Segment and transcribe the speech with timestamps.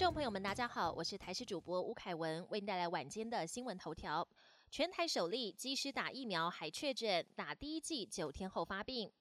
[0.00, 4.26] 众朋友们，大家好，我是台视主播吴凯文，为您带来晚间的新闻头条。
[4.70, 9.12] 全台首例机师打疫苗还确诊，打第一剂九天后发病。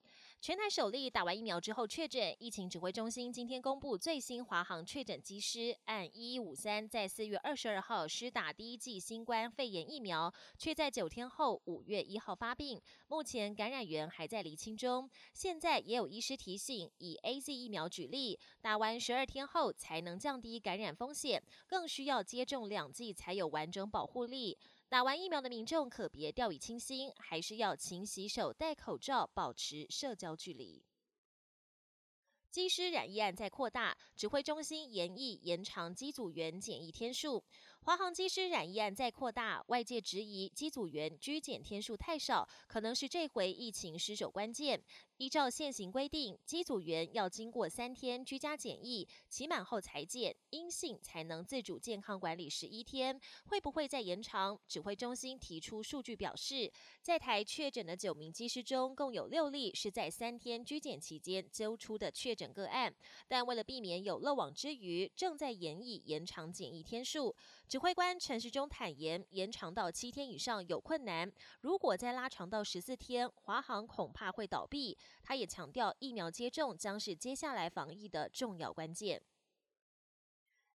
[0.42, 12.82] 全台首例打完疫苗之后确诊，疫情指挥中心今天公布最新华航确诊机师，按一一五三在四月二十二号施打第一剂新冠肺炎疫苗，却在九天后五月一号发病。
[13.10, 15.10] 目前感染源还在厘清中。
[15.34, 24.58] 现在也有医师提醒，以 A Z 疫苗举例，打完十二天后才能降低感染风险，更需要接种两剂才有完整保护力。
[24.90, 30.84] 打完疫苗的民众可别掉以轻心，还是要勤洗手、戴口罩、保持社交距离。
[32.50, 37.44] 机师染疫案在扩大，指挥中心研议延长机组员检疫天数。
[37.82, 44.80] 华航机师染疫案在扩大，外界质疑机组员居检天数太少，可能是这回疫情失守关键。
[45.18, 53.20] 依照现行规定，机组员要经过三天居家检疫，期满后裁检，阴性才能自主健康管理十一天。
[53.46, 54.58] 会不会再延长？
[54.68, 62.94] 指挥中心提出数据表示，在台确诊的九名机师中，共有六例是在三天居检期间揪出的确诊个案。
[63.28, 67.36] 但为了避免有漏网之鱼，正在研议延长检疫天数。
[67.70, 71.32] 指挥官陈时中坦言，延长到七天以上有困难，
[71.62, 74.98] 如果再拉长到十四天，华航恐怕会倒闭。
[75.22, 79.22] 他也强调，疫苗接种将是接下来防疫的重要关键。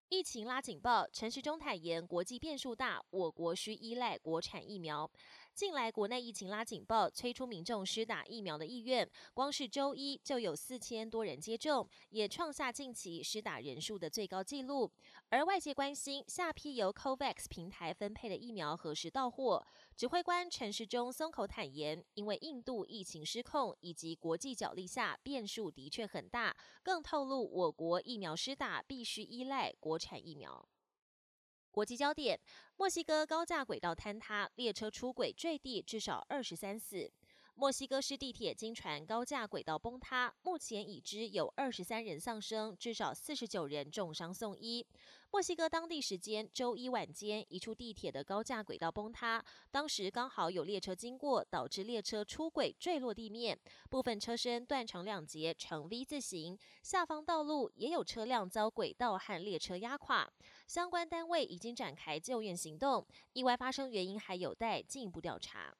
[0.08, 5.10] 疫情拉警报，陈时中坦言，国际变数大，我国需依赖国产疫苗。
[5.54, 9.08] 近来国内疫情拉警报，催出民众施打疫苗的意愿。
[9.32, 14.90] 光是周一就有四千多人接种，也创下近期施打人数的最高纪录。
[15.28, 19.64] 而外界关心下批由 COVAX 平台分配的疫苗何时到货，
[19.96, 30.68] 指挥官陈时中松口坦言，因为印度疫情失控以及国际角力下变数的确很大，更透露我国疫苗施打必须依赖国产疫苗。
[31.74, 32.38] 国际焦点：
[32.76, 37.10] 墨西哥高架轨道坍塌，列车出轨坠地，至少二十三死。
[37.56, 44.84] 墨西哥市地铁经传高架轨道崩塌，目前已知有二十三人丧生，至少四十九人重伤送医。
[45.30, 53.56] 墨西哥当地时间周一晚间，一处地铁的高架轨道崩塌，当时刚好有列车经过，导致列车出轨坠落地面，
[53.88, 60.28] 部分车身断成两截，呈 V 字形，下方道路也有车辆遭轨道和列车压垮。
[60.66, 65.72] 相关单位已经展开救援行动，意外发生原因还有待进一步调查。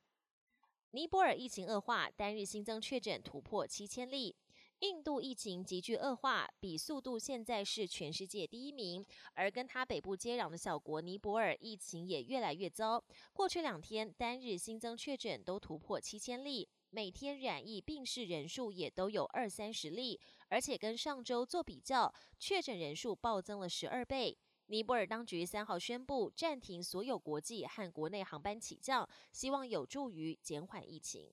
[0.94, 4.37] 尼泊尔疫情恶化，单日新增确诊突破七千例。
[4.78, 9.05] 印度疫情急剧恶化，比速度现在是全世界第一名。
[9.32, 13.03] 而跟它北部接壤的小国尼泊尔疫情也越来越糟。
[13.32, 24.38] 过去两天单日新增确诊都突破七千例，每天染疫病逝人数也都有二三十例，而且跟上周做比较，确诊人数暴增了十二倍。
[24.74, 31.30] 尼泊尔当局三号宣布暂停所有国际和国内航班起降，希望有助于减缓疫情。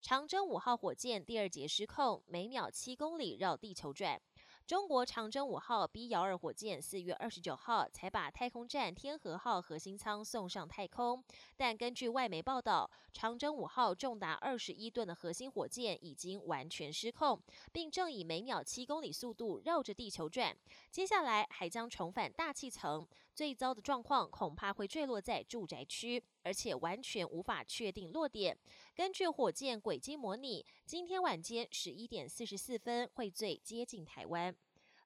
[0.00, 4.22] 长征五号火箭第二节失控，每秒七公里绕地球转。
[4.66, 11.22] 中国长征五号 B 遥二火箭四月二十九号才把太空站天河号核心舱送上太空，
[11.54, 17.38] 但根据外媒报道，长征五号重达二十一吨的核心火箭已经完全失控，
[17.72, 20.56] 并正以每秒七公里速度绕着地球转。
[20.90, 28.56] 接下来还将重返大气层，最糟的状况恐怕会坠落在住宅区，而且完全无法确定落点。
[28.94, 34.54] 根据火箭轨迹模拟，今天晚间十一点四十四分会最接近台湾。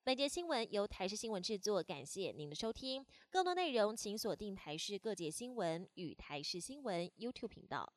[0.04, 3.04] 本节新闻由台视新闻制作，感谢您的收听。
[3.30, 7.92] 更多内容请锁定台视各界新闻与台视新闻 YouTube 频道。